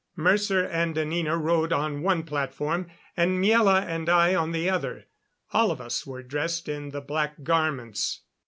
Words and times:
Mercer 0.15 0.65
and 0.65 0.97
Anina 0.97 1.37
rode 1.37 1.71
on 1.71 2.01
one 2.01 2.23
platform, 2.23 2.89
and 3.15 3.37
Miela 3.37 3.83
and 3.85 4.09
I 4.09 4.33
on 4.33 4.51
the 4.51 4.67
other. 4.67 5.05
All 5.53 5.69
of 5.69 5.79
us 5.79 6.07
were 6.07 6.23
dressed 6.23 6.67
in 6.67 6.89
the 6.89 7.01
black 7.01 7.43
garments. 7.43 8.21